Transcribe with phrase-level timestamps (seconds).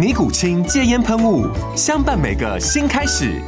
[0.00, 1.46] 尼古清戒烟喷雾，
[1.76, 3.38] 相伴每个新开始。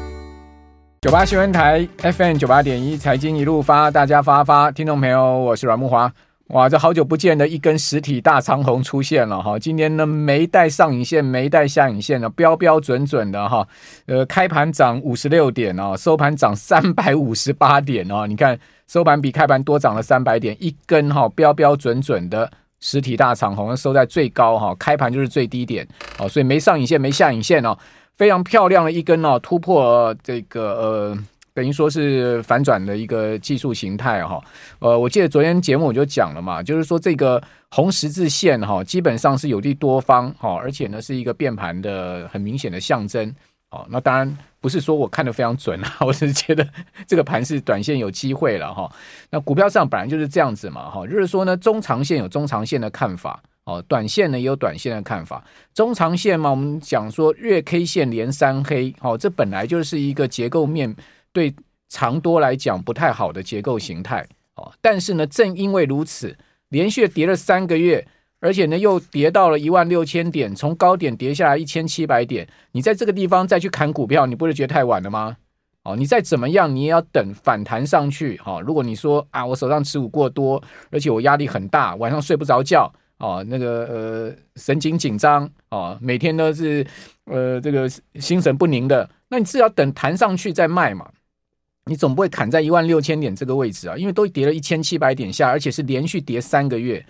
[1.00, 6.12] 九八新闻台 FM 九八点一，财经一路发，大家发发，听众朋友，我是阮木华。
[6.48, 9.58] 哇，这好久不见的一根实体大长红出现了哈！
[9.58, 13.66] 今天呢，没带上影线，没带下影线的，标标准准的哈。
[14.04, 18.26] 呃，开盘涨五十六点哦，收盘涨三百五十八点哦。
[18.26, 22.52] 你看收盘比开盘多涨了三百点，一根哈标标准准的。
[22.82, 25.88] 实体大长红收在最高哈，开盘就是最低点
[26.18, 27.74] 哦，所以没上影线，没下影线哦，
[28.16, 31.18] 非常漂亮的一根哦，突破这个呃，
[31.54, 34.42] 等于说是反转的一个技术形态哈。
[34.80, 43.32] 呃，我记得昨天节目我就讲了嘛，就是说这个红十字线哈，基本上是有利多方哈，而且呢是一个变盘的很明显的象征。
[43.72, 46.66] 哦，那当然不是说我看得非常准啊， 我只是觉得
[47.06, 48.90] 这个盘是短线有机会了哈。
[49.30, 55.42] 那股票市场本来就是这样子嘛哈，就是说呢，中长线有中长线的看法哦，短线呢也有短线的看法。
[55.72, 60.94] 中长线嘛，我们讲说月 K 线连三黑，哦，这本来就是一个结构面
[61.32, 61.54] 对
[61.88, 64.26] 长多来讲不太好的结构形态
[64.56, 64.70] 哦。
[64.82, 66.36] 但是呢，正因为如此，
[66.68, 68.06] 连续跌了三个月。
[68.42, 72.46] 而且呢，又跌到了一万六千点，从高点跌下来一千七百点。
[72.72, 75.36] 你在这个地方再去砍股票，你不是觉得太晚了吗？
[75.84, 78.36] 哦，你再怎么样，你也要等反弹上去。
[78.38, 80.60] 哈、哦，如果你说啊，我手上持股过多，
[80.90, 86.84] 而且我压力很大，晚上睡不着觉，哦，那个呃神经紧张，哦，每天都是
[87.26, 91.08] 呃这个心神不宁的，那你是要等弹上去再卖嘛？
[91.86, 97.04] 你总不会砍在一万六千点这个位置啊，因为都跌了一千七百点下，而且是连续跌三个月。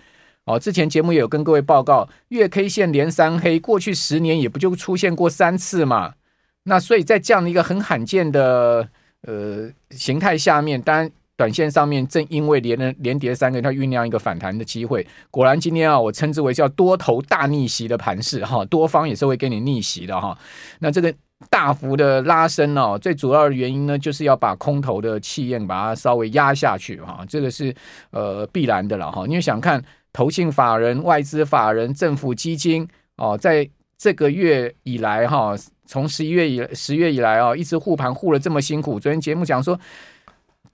[0.45, 6.15] 哦，之前节目也有跟各位报告，月 K 线连三黑，过去十年也不就出现过三次嘛？
[6.63, 8.87] 那所以在这样的一个很罕见的
[9.21, 15.07] 呃形态下面，当然短线上面正因为连了连跌三个，它酝酿一个反弹的机会。
[15.31, 20.37] 果然今天啊，我称之为叫多头大逆袭的盘势哈，多方也是会给你逆袭的哈。
[20.79, 21.13] 那这个
[21.49, 27.73] 大幅的拉升哦，最主要的原因呢，就是要把空头的气焰把它稍微压下去哈，这个是
[28.11, 29.25] 呃必然的了哈。
[29.25, 29.81] 因为想看。
[30.13, 32.87] 投信法人、外资法人、政府基金
[33.17, 38.99] 哦，在这个月以来哈，从十一月以十月以来啊，一直护盘护了这么辛苦。
[38.99, 39.79] 昨天节目讲说，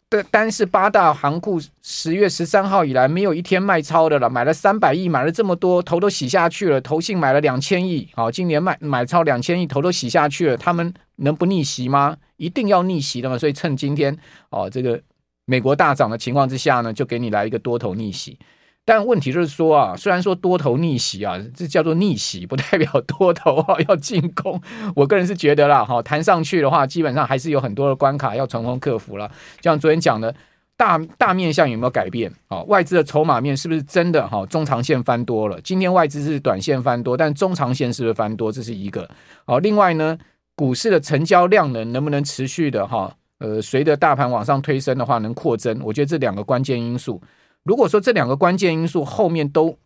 [0.09, 6.81] 单单是八大行库十月十三号以来没有一天卖超的了，买了三百亿，买了这么多，头都洗下去了。
[6.81, 10.57] 投信买了两千亿，好，今年卖买超两千亿，头都洗下去了。
[10.57, 12.17] 他们能不逆袭吗？
[12.37, 13.37] 一定要逆袭的嘛。
[13.37, 14.17] 所以趁今天
[14.49, 14.99] 哦，这个
[15.45, 18.37] 美国大涨的情况之下呢，就给你来一个多头逆袭。
[18.85, 24.59] 但问题就是说啊，虽然说多头逆袭啊，这叫做逆袭，不代表多头啊 要进攻。
[24.95, 29.29] 我个人是觉得啦，哈，弹上去的话，基本上还是有很多的关卡要成功克服了。
[29.61, 30.33] 像昨天讲的，
[30.75, 32.33] 大大面向有没有改变？
[32.47, 35.61] 啊，外资的筹码面是不是真的哈中长线翻多了？
[35.61, 38.51] 今天外资是短线翻多，但中长线是不是翻多？
[38.51, 39.07] 这是一个。
[39.45, 40.17] 好，另外呢，
[40.55, 43.15] 股市的成交量能能不能持续的哈？
[43.37, 45.79] 呃，随着大盘往上推升的话，能扩增？
[45.83, 47.21] 我觉得这两个关键因素。
[47.63, 49.77] 如果说这两个关键因素后面都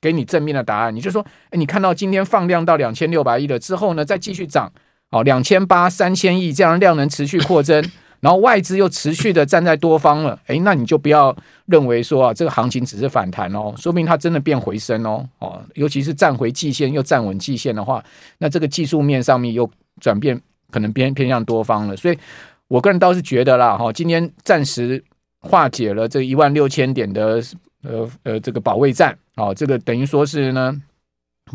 [0.00, 4.72] 给你正面的答案，你就说，哎，你看到今天放量到两千六百亿了之后呢，再继续涨，
[5.10, 7.84] 哦，两千八、三千亿这样量能持续扩增，
[8.20, 11.36] 然后外资又持续的站在多方了，哎，那你就不要
[11.66, 18.02] 认为说啊，这个行情只是反弹哦，说明它真的变回升哦，哦，尤其是站回季线又站稳季线的话，
[18.38, 19.68] 那这个技术面上面又
[20.00, 22.16] 转变，可能偏偏向多方了，所以
[22.68, 25.02] 我个人倒是觉得啦，哈，今天暂时。
[25.40, 27.42] 化解了这一万六千点的
[27.82, 30.74] 呃呃这个保卫战，哦，这个等于说是呢，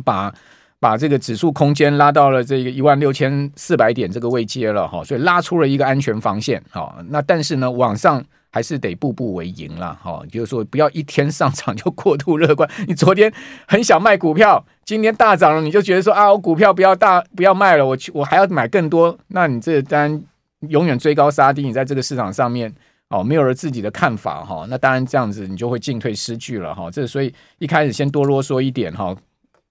[0.06, 0.34] 把
[0.80, 12.70] 把这个指数空间拉到了这个一万六千四百点这个位阶了哈，哦，所以拉出了一个安全防线，好，哦，那但是呢，往上还是得步步为营了，哈，哦，就是说不要一天上涨就过度乐观。
[12.88, 13.32] 你昨天
[13.68, 20.24] 很想卖股票，今天大涨了，你就觉得说啊，我股票不要大不要卖了，我去我还要买更多，那你这单。
[20.70, 22.74] 永远追高杀低，你在这个市场上面
[23.14, 26.90] 哦，没有了自己的看法哈，那当然这样子你就会进退失据了哈。
[26.90, 29.16] 这所以一开始先多啰嗦一点哈，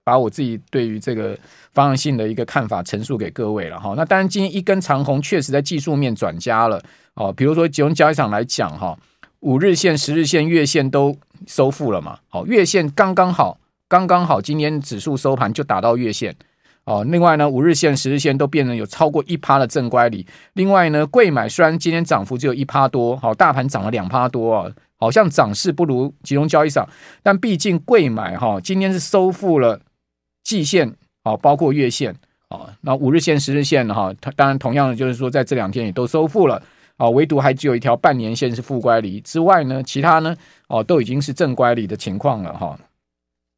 [0.05, 1.37] 把我自己对于这个
[1.73, 3.93] 方向性的一个看法陈述给各位了哈。
[3.97, 6.81] 那当然今天一根长红确实在技术面转佳了
[7.15, 8.97] 哦，比如说金融交易场来讲哈，
[9.41, 11.13] 五日线、十日线、月线都
[11.45, 13.59] 收复了嘛，好，月线刚刚好，
[13.89, 16.33] 刚刚好，今天指数收盘就打到月线。
[16.85, 20.25] 哦，另外呢，五日线、十日线都变成有超过一趴的正乖离。
[20.51, 26.85] 另外呢，贵买虽然今天涨幅只有一趴多，好，大盘涨了两趴多啊，好像涨势不如集中交易场，
[27.21, 29.79] 但毕竟贵买哈，今天是收复了
[30.43, 30.93] 季线，
[31.23, 32.13] 好，包括月线，
[32.49, 36.61] 啊，那五日线、十日线哈，它当然同样的就是说，在这两天也都收复了，
[36.97, 40.35] 啊，唯独还只有一条半年线是负乖离之外呢，其他呢，
[40.67, 42.77] 哦，都已经是正乖离的情况了哈。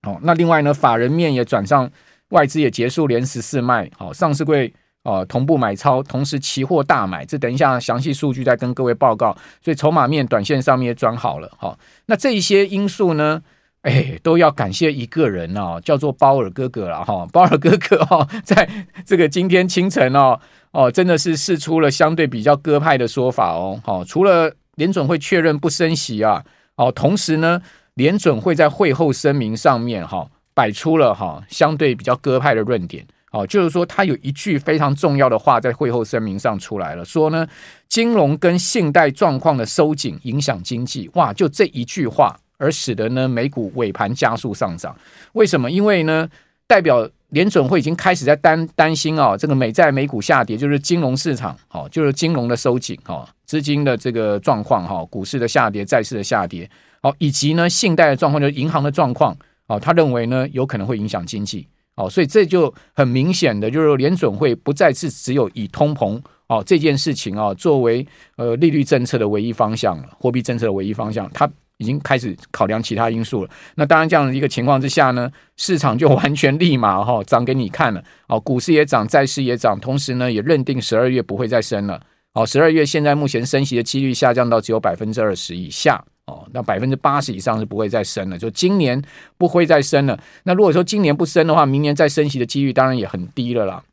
[0.04, 1.92] 哦，那另外呢，法人面也转上。
[2.30, 4.74] 外资也结束连十四卖，好，上市柜
[5.04, 9.36] 啊同步买超，同时期货大买，这等一下详细数据再跟各位报告。
[9.63, 11.77] 所以筹码面短线上面也转好了，哈。
[12.07, 13.42] 那这一些因素呢，
[13.83, 17.27] 哎，都要感谢一个人哦，叫做鲍尔哥哥了哈。
[17.31, 18.68] 鲍尔哥哥哈， 在
[19.06, 20.39] 这个今天清晨哦
[20.72, 23.80] 哦，真的是释出了相对比较鸽派的说法哦。
[23.83, 26.44] 好，除了联准会确认不升息啊，
[26.77, 27.62] 哦，同时呢，
[27.94, 30.27] 联准会在会后声明上面哈。
[30.56, 37.46] 摆出了哈相对比较鸽派的论点，哦，就是说他有一句非常重要的话在会后声明上出来了，说呢，
[37.90, 44.96] 金融跟信贷状况的收紧影响经济，哇，就这一句话而使得呢美股尾盘加速上涨，
[45.34, 45.69] 为什么？
[45.69, 46.25] 因为呢
[46.66, 56.69] 代表联准会已经开始在担担心啊，这个美债美股下跌就是金融市场，哦，就是金融的收紧，哈，资金的这个状况，哈，股市的下跌，债市的下跌，
[57.01, 59.36] 好，以及呢信贷的状况，就是银行的状况。
[59.68, 73.50] 哦，他认为呢，有可能会影响经济，哦，所以这就很明显的，就是联准会不再是只有以通膨哦这件事情啊作为呃利率政策的唯一方向了，货币政策的唯一方向，他已经开始考量其他因素了。
[73.76, 82.00] 那当然，这样的一个情况之下呢，市场就 完全立马哈涨给你看了，哦，股市也涨，债市也涨，同时呢也认定十二月不会再升了，
[82.34, 86.06] 哦，十二月现在目前升息的几率下降到只有百分之二十以下。
[86.27, 89.00] 哦，那百分之八十以上是不会再升了，就今年
[89.38, 90.19] 不会再升了。
[90.44, 93.83] 那如果说今年不升的话，明年再升息的几率当然也很低了啦。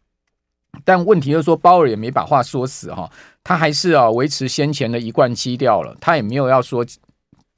[0.84, 3.10] 但问题就是说，鲍尔也没把话说死哈，
[3.44, 6.82] 他还是啊维持先前的一贯基调了，他也没有要说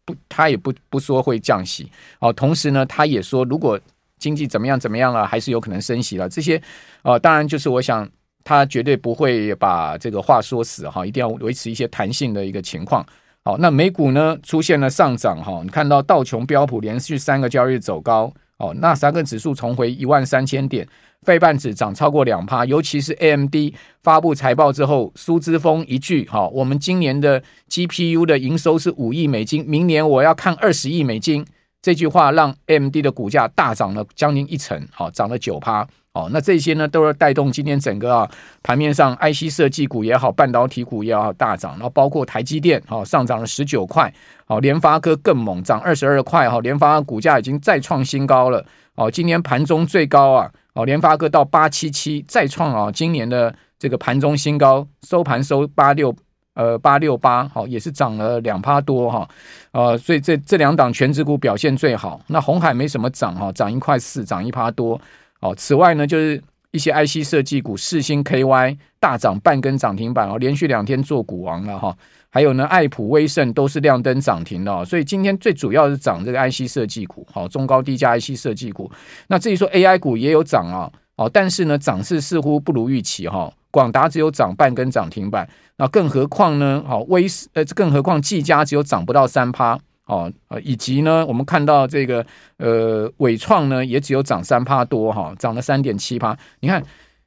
[0.04, 1.88] 不，他也不不说会降息。
[2.18, 3.78] 哦，同时呢，他也说如果
[4.18, 6.28] 经济怎么样怎么样了，还是有可能升息了。
[6.28, 6.60] 这些
[7.02, 8.08] 啊，当然就是我想
[8.42, 13.06] 他绝对不会把这个话说死哈，一定要维持一些弹性的一个情况。
[13.46, 20.88] 好，那美股呢出现了上涨哈，你看到道琼标普连续三个交易日走高，哦，那三个指数重回一万三千点，
[21.20, 23.54] 费半指涨超过两趴，尤其是 AMD
[24.02, 31.44] 发布财报之后，苏之峰一句哈，我们今年的 GPU 的营收是五亿美金，明年我要看二十亿美金，
[31.82, 35.86] 这句话让 AMD 的股价大涨了将近一成，好，涨了九趴。
[36.14, 38.30] 哦，那这些呢都是带动今天整个啊
[38.62, 44.12] 盘面上 IC 设计股也好，半导体股也好大涨，然后包括台积电哦上涨了十九块，
[44.46, 48.64] 好，联发科更猛涨二十二块哈，联发科股价已经再创新高了，
[48.94, 56.14] 哦，今年盘中最高啊，哦联发科到八七七再创啊今年的这个盘中新高，收盘收八六
[56.54, 59.28] 呃八六八，好也是涨了两趴多哈，
[59.72, 65.00] 呃所以这这两档权值股表现最好，那红海没什么涨哈，涨一块四，涨一趴多。
[65.44, 71.94] 哦，此外呢，就是一些 IC 设计股，四星 KY 大涨半根涨停板哦，连续两天做股王了哈。
[72.30, 74.82] 还有呢，爱普、威盛都是亮灯涨停的哦。
[74.82, 78.90] 所以今天最主要是涨这个 IC 设计股，好，中高低价 IC 设计股。
[79.28, 83.52] 那至于说 AI 股也有涨啊，哦，但是呢，涨势似乎不如预期哈。
[83.70, 85.46] 广达只有涨半根涨停板，
[85.76, 86.82] 那更何况呢？
[86.86, 89.78] 好，威呃，更何况技嘉只有涨不到三趴。
[90.06, 92.24] 哦，呃，以及呢，我们看到这个
[92.58, 96.36] 呃，纬创呢也只有涨三趴多哈，涨了三点七趴。
[96.60, 96.82] 你看，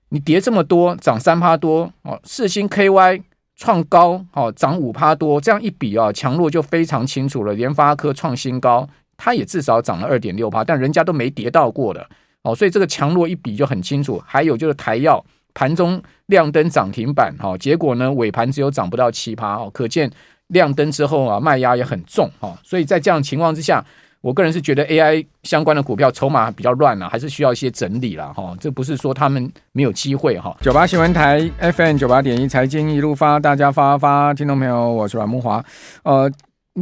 [0.10, 2.20] 你跌这么多，涨三趴多哦。
[2.24, 3.24] 四星 KY
[3.56, 7.54] 创高哦，涨五趴多，这样一比啊，强弱就非常清楚了。
[7.54, 12.08] 联发科创新高，它也至少涨了二点六趴，但人家都没跌到过的
[12.44, 14.22] 哦，所以这个强弱一比就很清楚。
[14.24, 20.12] 还有就是台药盘中亮灯涨停板哈，结果呢尾盘只有涨不到七趴哦，可见。
[20.50, 23.84] 亮灯之后啊，卖压也很重哈，所以在这样情况之下，
[24.22, 28.56] 我个人是觉得 AI 相关的股票筹码比较乱了，还是需要一些整理了哈。
[28.60, 30.56] 这不是说他们没有机会哈。
[30.62, 35.63] 九八新闻台 FM 九八点一财经一路发，大家发发，听众朋友，我是阮慕华。
[36.04, 36.32] 呃，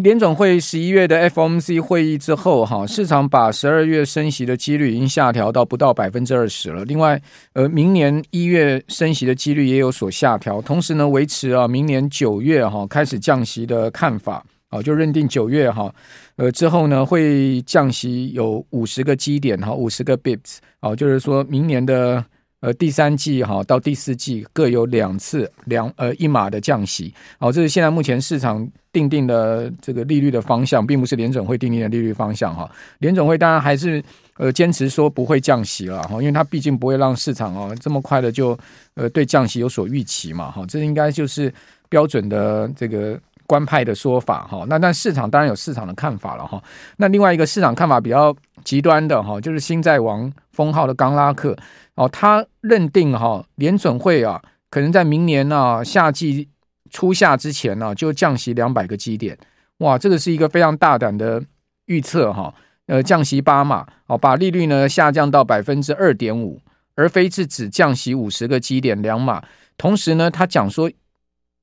[0.02, 6.84] 联总会十一月的 FOMC 会议之后，哈，市场把十二月升息的几率已经下调到不到百分之二十了。
[6.84, 7.22] 另外，
[7.54, 10.62] 呃，明年一月升息的几率也有所下调。
[10.62, 15.90] 同时呢，维持啊，明年九月哈开始降息的看法，啊，就认定九月哈，
[16.36, 22.22] 呃之后呢会降息有五十个基点哈，五十个 bips，啊，就是说明年的。
[22.66, 32.68] 呃，第三季哈到第四季各有两次两呃一码的降息，好，这是现在目前市场定定的这个利率的方向，并不是联准会定定的利率方向哈。
[32.98, 34.04] 联准会当然还是
[34.38, 38.58] 呃坚持说不会降息了哈，因为它毕竟不会让市场哦这么快的就
[38.96, 41.54] 呃对降息有所预期嘛哈，这应该就是
[41.88, 43.16] 标准的这个
[43.48, 44.66] 官派的说法哈。
[44.68, 46.62] 那但市场当然有市场的看法了哈。
[46.98, 51.56] 那另外一个市场看法比较极端的哈，就是新债王封号的冈拉克。
[51.96, 56.50] 哦，他认定哈联准会啊，可能在明年呢、夏季
[56.90, 59.38] 初夏之前呢、就降息两百个基点，
[59.78, 61.42] 哇，这个是一个非常大胆的
[61.86, 62.54] 预测哈。
[62.88, 66.62] 呃，降息八码，哦，把利率呢下降到百分之二点五，
[66.96, 69.42] 而非是只降息五十个基点两码。
[69.78, 70.92] 同时呢，他讲说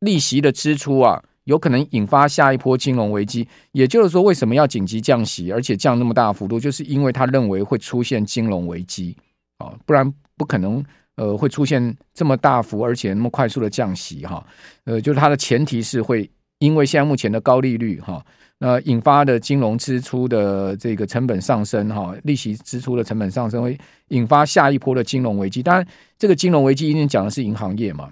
[0.01, 3.46] 利息的支出啊，有可能引发下一波金融危机。
[3.72, 9.16] 也就是说，为什么要紧急降息，而且降那么大幅度，就是因为他认为会出现金融危机
[9.58, 10.12] 啊，不然。
[10.34, 10.82] 不可能，
[11.16, 14.44] 呃，会出现这么大幅而且那么快速的降息哈，
[14.84, 18.25] 呃，就是它的前提是会因为现在目前的高利率哈，
[18.58, 25.62] 那引发的金融支出的这个成本上升哈，利息支出的成本上升会引发下一波的金融危机。
[25.62, 25.87] 当然，
[26.18, 28.11] 这个金融危机一定讲的是银行业嘛，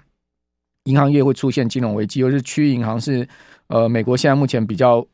[0.85, 3.27] 银行业会出现金融危机，又是区域银行是
[3.67, 5.05] 呃美国现在目前比较。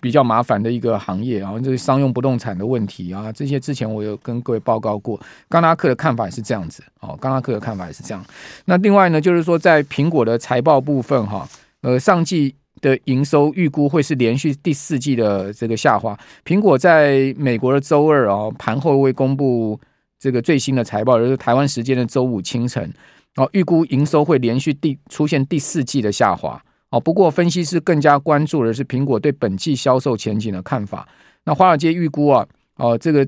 [0.00, 5.18] 比较麻烦的一个行业啊，这是商用不动产的问题啊，这些之前我有跟各位报告过。
[5.48, 8.22] 冈拉克的看法是这样子，哦，冈拉克的看法也是这样。
[8.66, 11.48] 那另外呢，就是说在苹果的财报部分哈，
[11.80, 16.18] 呃，上季的营收预估会是连续第四季的这个下滑。
[16.44, 19.80] 苹果在美国的周二啊盘后会公布
[20.18, 22.92] 这个最新的财报，就是台湾时间的周五清晨，
[23.36, 26.62] 哦，预估营收会连续第出现第四季的下滑。
[26.90, 31.08] 哦，不过分析师更加关注的是苹果对本季销售前景的看法。
[31.44, 33.26] 那华尔街预估啊，哦，这个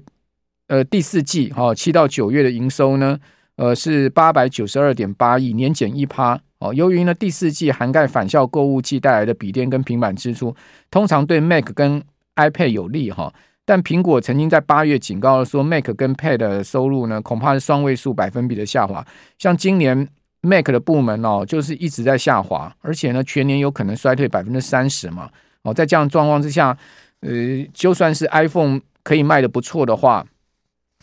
[0.68, 3.18] 呃第四季哈七到九月的营收呢，
[3.56, 6.40] 呃是八百九十二点八亿，年减一趴。
[6.58, 10.54] 哦，由于呢第四季涵盖返校购物季带来的笔电跟平板支出，
[10.90, 12.02] 通常对 Mac 跟
[12.36, 13.34] iPad 有利哈。
[13.66, 19.06] 但苹果曾经在八月警告说，Mac 跟 Pad 的收入呢，恐怕是双位数百分比的下滑。
[19.38, 20.08] 像今年。
[20.42, 25.28] Mac 的部门哦，就是一直在下滑，而且呢，全年有可能衰退百分之三十嘛。
[25.62, 26.76] 哦，在这样状况之下，
[27.20, 27.30] 呃，
[27.74, 30.24] 就算是 iPhone 可以卖得不错的话，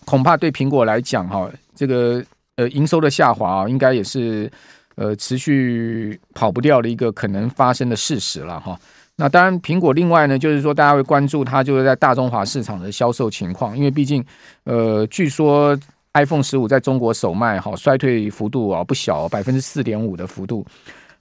[0.05, 2.23] 恐怕对苹果来讲哈，这个
[2.55, 4.49] 呃营收的下滑啊，应该也是
[4.95, 8.79] 呃持续跑不掉的一个可能发生的事实了哈。
[9.23, 14.21] 那当然，苹果另外呢，就是说大家会关注它就是在大中华市场的销售情况，因为毕竟
[14.65, 15.79] 呃，据说。
[16.15, 20.63] iPhone 十五在中国首卖，哈，衰退幅度啊不小，百分之四点五的幅度。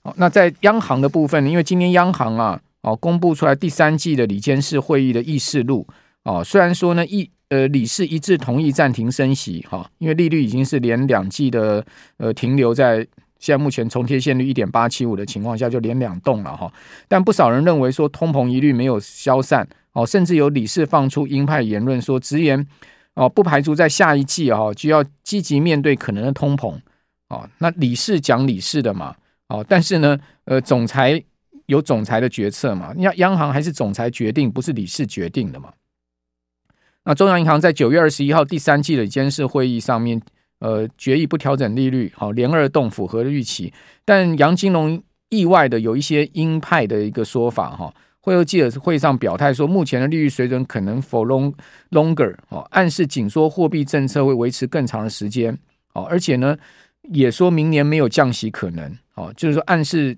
[0.03, 5.87] 好，那在央行的部分，因为今天央行啊，哦，公布出来第三季的李监事会议的议事录，
[6.25, 11.83] 哦，虽然说呢，一呃理事一致同意暂停升息，哈，因为利率已经是连两季的
[12.17, 13.03] 呃停留在
[13.43, 16.71] 现在目前重贴现率一点八七五的情况下，就连两动了哈。
[17.09, 22.65] 但不少人认为说通膨疑虑没有消散，哦，甚至有理事放出鹰派言论说直言。
[23.15, 26.73] 哦，不排除在下一季哦，就要积极面对可能的通膨。
[27.27, 29.13] 哦，那理事讲理事的嘛，
[29.49, 31.21] 哦，但是呢，呃，总裁
[31.65, 35.73] 有总裁的决策嘛，央央行还是总裁决定，不是理事决定的嘛。
[37.03, 40.21] 那中央银行在九月二十一号第三季的监事会议上面，
[40.63, 43.73] 呃，决议不调整利率，好，连二动符合预期，
[44.05, 47.93] 但杨金龙意外的有一些鹰派的一个说法哈。
[48.21, 51.53] 会后记者会上表态说，目前的利率水准可能 for long
[51.91, 55.51] longer 哦，暗示紧缩货币政策会维持更长的时间
[55.93, 56.57] 哦，而且呢，
[57.11, 60.17] 也说明年没有降息可能哦，就是说暗示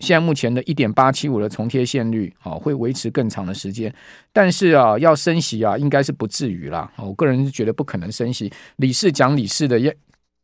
[0.00, 3.94] 现在目前的一点八七五的重贴现率哦会维持更长的时间，
[4.32, 9.78] 但是啊要升息啊应该是不至于啦，我个人是觉得不可能升息，理事讲理事的，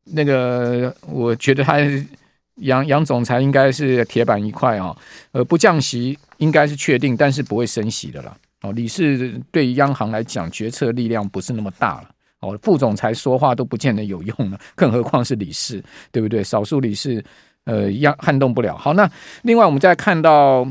[0.04, 1.78] 那个我觉得他
[2.56, 4.96] 杨杨总裁应该是铁板一块啊，
[5.32, 6.18] 呃不降息。
[6.38, 8.36] 应该是确定，但是不会升息的啦。
[8.60, 12.10] 哦，理事对于央行来讲，决策力量不是那么大了。
[12.40, 15.82] 哦，副总裁说话都不见得有用了，更何况是理事，
[16.12, 16.44] 对不对？
[16.44, 17.24] 少数理事，
[17.66, 18.76] 呃，央撼动不了。
[18.76, 19.10] 好，那
[19.42, 20.66] 另外我们再看到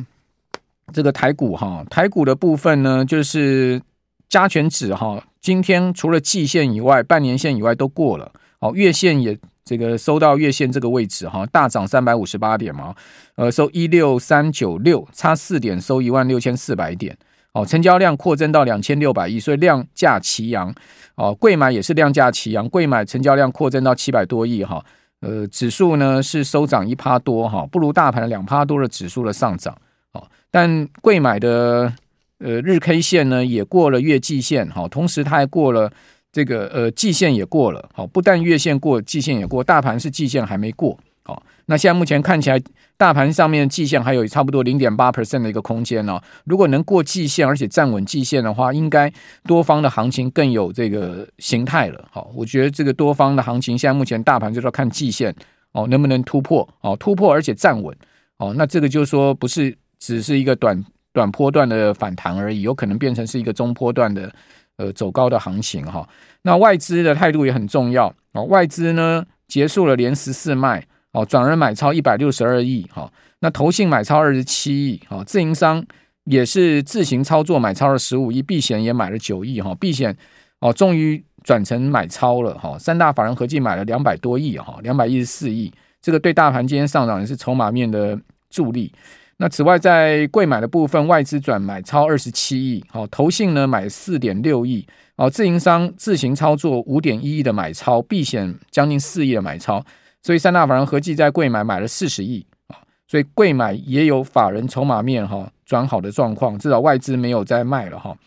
[0.93, 3.81] 这个台股哈，台股的部分呢，就是
[4.29, 8.31] 加权指哈，今天除了季线以外，半年线以外都过了。
[8.59, 12.95] 哦，月线也这个收到月线这个位置哈，大涨三百五十八点嘛，
[13.35, 17.15] 呃，收一六三九六，差四点收一万六千四百点。
[17.51, 20.73] 哦，成交量扩增到两千六百亿，所以量价齐扬。
[21.15, 24.83] 哦，贵买也是量价齐扬，贵买成交量扩增到七百多亿哈。
[25.21, 29.75] 呃，指数呢是收涨一趴多哈，不如大盘两趴多的指数的上涨。
[30.11, 31.91] 哦，但贵买的
[32.39, 35.91] 呃日 K 线呢也过了月季线哈，同时它还过了
[36.31, 37.89] 这个呃季线也过了。
[37.93, 40.97] 好，不但月线过，季线也过，大盘是季线还没过。
[41.23, 42.61] 好，那现在目前看起来。
[42.97, 49.11] 大盘上面的季线还有差不多零点八 percent 的一个空间哦，如果能过季线，而且站稳季线的话，应该
[49.43, 52.07] 多方的行情更有这个形态了。
[52.09, 55.35] 好，我觉得这个多方的行情现在目前大盘就是要看季线
[55.73, 57.93] 哦，能不能突破哦，突破而且站稳
[58.37, 60.81] 哦，那这个就是说不是只是一个短
[61.11, 64.33] 短波段的反弹而已，有可能变成是一个中波段的
[64.77, 66.07] 呃走高的行情哈。
[66.43, 70.81] 那外资的态度也很重要哦，外资呢结束了连十四卖。
[71.15, 75.81] 哦，转而买超一百六十二亿，哈，那投信买超二十七亿，哈，自营商
[76.25, 80.13] 也是自行操作买超了十五亿，避险也买了九亿，哈，避险
[80.59, 88.19] 哦，终于转成买超了，哈，三大法人合计买了两百多亿，哈，两百一十四亿，这个对大盘今天上涨也是筹码面的
[88.49, 88.91] 助力。
[89.37, 99.81] 那此外，在贵买的部分，外资转买超二十七亿，好，投信呢买四点六亿，哦，自营商自行操作五点一亿的买超，避险将近四亿的买超。
[100.25, 108.17] 所以三大法人合计在贵买买了四十亿啊，所以贵买也有法人筹码面哈转好的状况，至少外资没有再卖了哈。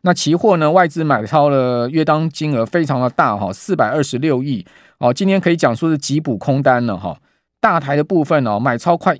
[0.00, 4.64] 那期货呢，外资买超了约当金额非常的大哈，四百二十六亿
[4.96, 5.12] 哦。
[5.12, 7.20] 今天可以讲说是急补空单了哈。
[7.60, 9.14] 大台的部分哦，买超快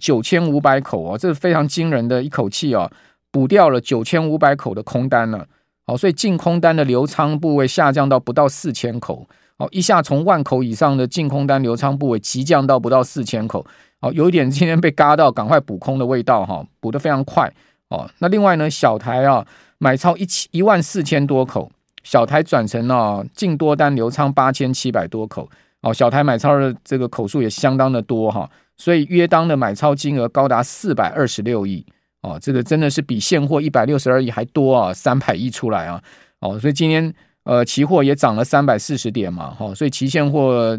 [0.00, 2.88] 九千五百口哦，这是非常惊人的一口气哦，
[3.32, 5.44] 补掉了九千五百口的空单了。
[5.84, 9.26] 好，所以净空单的留仓部位下降到不到四千口。
[9.58, 13.64] 哦，一下从万口以上的净空单流仓部位急降到不到四千口，
[14.00, 17.52] 哦，有一点今天被嘎到，赶快补空的味道哈，补得非常快
[17.88, 18.10] 哦。
[18.18, 19.46] 那另外呢，小台啊
[19.78, 21.70] 买超一千一万四千多口，
[22.02, 25.48] 小台转成了净多单流仓八千七百多口，
[25.82, 31.86] 哦，小台买超的这个口数也相当的多哈，所以约当的买超金额高达四百二十六亿
[32.22, 36.02] 哦，这个真的是比现货一百六十二亿还多啊，三百亿出来啊，
[36.40, 37.14] 哦，所以今天。
[37.44, 40.78] 呃，期货也涨了三百四十点嘛，哈，所以期现货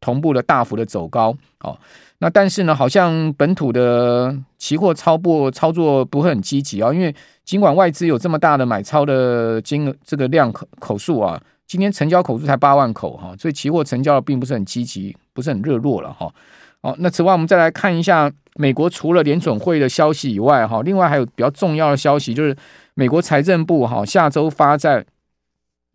[0.00, 1.78] 同步的大幅的走高，好，
[2.20, 16.32] 那但是呢，好像本土的期货操作操作不会很积极啊，因为尽管外资有这么大的买超的金额这个量口口数啊，今天成交口数才八万口哈，所以期货成交的并不是很积极，不是很热络了哈。
[16.80, 22.56] 好，那此外我们再来看一下美国除了联准会的消息以外，哈，另外还有比较重要的消息就是
[22.94, 25.04] 美国财政部哈下周发债。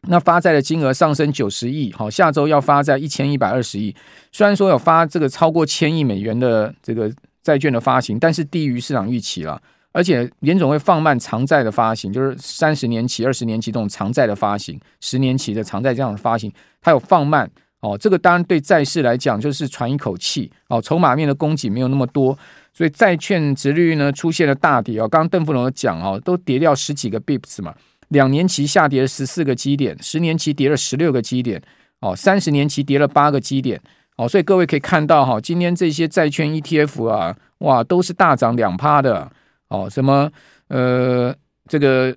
[0.07, 3.95] 那发债的金额上升九十亿，好，下周要发债一千一百二十亿。
[4.31, 7.09] 虽然说有发这个超过千亿美元的这个
[7.41, 9.61] 债券的发行，但是低于市场预期了。
[9.93, 17.97] 而且联总会放慢长债的发行，就是三十年期、二十年期这种长债的发行，十年期的长债这样的发行，它有放慢哦。
[17.97, 22.37] 这个当然对债市来讲就是喘一口气哦，筹码面的供给没有那么多，
[22.73, 25.07] 所以债券殖利率呢出现了大跌哦。
[25.07, 27.73] 刚刚邓富龙有讲哦，都跌掉十几个 bips 嘛。
[28.13, 31.61] 两年期下跌十四个基点，十年期跌了十六个基点，
[31.99, 33.81] 哦，三十年期跌了八个基点，
[34.17, 39.29] 哦，所以各位可以看到哈，今天这些债券 ETF 啊，哇，都是大涨两趴的，
[39.67, 40.31] 哦，什么
[40.67, 41.35] 呃，
[41.67, 42.15] 这个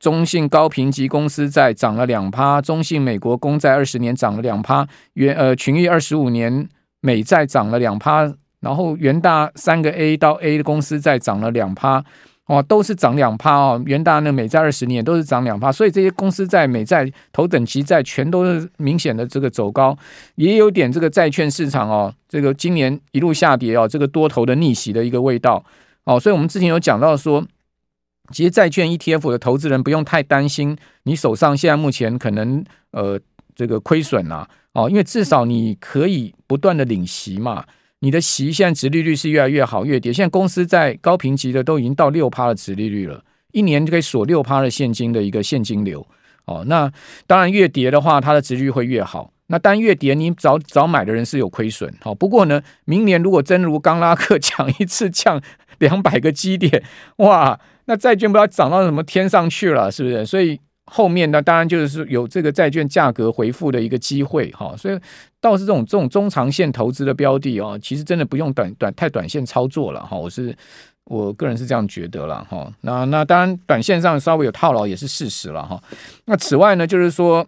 [0.00, 6.68] 中信高评级公司债涨了两趴，中信美国公债二十年涨了两趴，元呃群益二十五年
[7.00, 12.02] 美债涨了两趴，然后元大三个 A 到 A 的公司债涨了两趴。
[12.46, 19.96] 哦，都是涨两趴哦，元大那美债二十年都是涨两趴，所以这些公司债、美债、头等级债全都是明显的这个走高，
[20.34, 25.64] 也有点这个债券市场哦，这个今年一路下跌哦，这个多头的逆袭的一个味道
[26.04, 27.42] 哦，所以我们之前有讲到说，
[28.30, 33.18] 其实债券 ETF 的投资人不用太担心，你手上现在目前可能呃
[33.54, 37.64] 这个亏损啊，哦，因为至少你可以不断的领息嘛。
[38.04, 40.12] 你的息现在殖利率是越来越好，越跌。
[40.12, 46.06] 现在公司在高评级的都已经到六趴的殖利率了，一年就可以锁六趴的现金的一个现金流。
[46.44, 46.92] 哦，那
[47.26, 49.32] 当然越跌的话，它的殖率会越好。
[49.46, 51.90] 那当然越跌，你早早买的人是有亏损。
[52.02, 55.40] 好，不过呢，明年如果真如刚拉克讲一次降
[55.78, 56.82] 两百个基点，
[57.16, 60.26] 哇，那债券不知道涨到什么天上去了，是不是？
[60.26, 60.60] 所以。
[60.86, 64.98] 后面呢，当然就是有这个债券价格回复的一个机会哈，所以
[65.40, 70.54] 倒是这种这种中长线投资的标的哦，其实真的不用短短太短线操作了哈，我是
[71.04, 72.70] 我个人是这样觉得了哈。
[72.82, 75.82] 那那当然短线上稍微有套牢也是事实了哈。
[76.26, 77.46] 那此外呢，就是说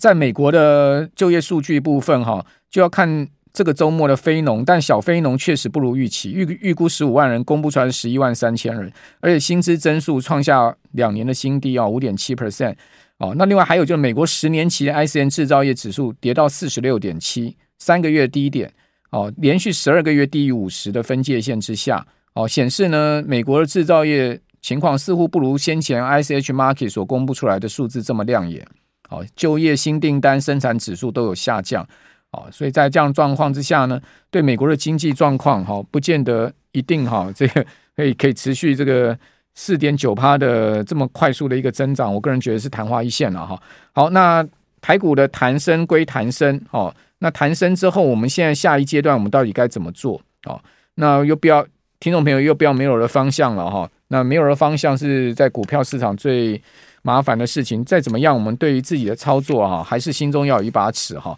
[0.00, 12.74] 在美国的就业数据部分哈，就要看这个周末的非农，但小非农确实不如预期，预预估十五万人，公布出来十一万三千人，而且薪资增速创下两年的新低啊，五点七 percent
[13.18, 13.34] 哦。
[13.36, 18.72] 那另外还有就是美国十年期的 I C N 制造业指数跌到四十六点七，三个月低点
[19.10, 24.40] 哦，连续十二个月低于五十的分界线之下哦，显示呢美国的制造业。
[24.60, 28.66] 情况似乎不如先前 ISH Market 所公布出来的数字这么亮眼，
[29.08, 31.88] 好，就业新订单、生产指数都有下降，
[32.30, 37.64] 好，所以在这样状况之下呢，对美国的经济状况哈，不见得一定哈，这个
[37.96, 39.18] 可以可以持续这个
[39.54, 43.60] 四点九趴的这么快速的一个增长，我个人觉得是昙花一现了哈。
[43.92, 44.46] 好，那
[44.80, 50.20] 台股的弹升归弹升，哦，那弹升之后，我们现在下一阶段我们到底该怎么做？
[50.44, 50.60] 哦，
[50.94, 51.66] 那又不要
[51.98, 53.90] 听众朋友又不要没有了方向了哈。
[54.10, 56.62] 那没有了方向是在股票市场最
[57.02, 57.84] 麻烦的事情。
[57.84, 61.26] 再怎么样，我们对于自己的操作哈，还是心中要有一把尺哈。